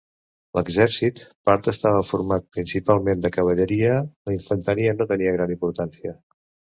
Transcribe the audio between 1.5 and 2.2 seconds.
estava